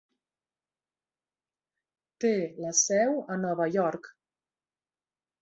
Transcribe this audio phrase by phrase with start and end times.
[2.25, 2.31] Té
[2.65, 4.11] la seu a Nova York.